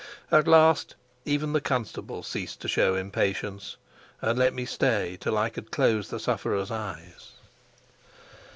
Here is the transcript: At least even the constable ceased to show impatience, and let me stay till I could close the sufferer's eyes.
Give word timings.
At 0.31 0.47
least 0.47 0.95
even 1.25 1.53
the 1.53 1.61
constable 1.61 2.23
ceased 2.23 2.59
to 2.61 2.67
show 2.67 2.95
impatience, 2.95 3.77
and 4.19 4.39
let 4.39 4.51
me 4.51 4.65
stay 4.65 5.15
till 5.21 5.37
I 5.37 5.49
could 5.49 5.69
close 5.69 6.09
the 6.09 6.19
sufferer's 6.19 6.71
eyes. 6.71 7.33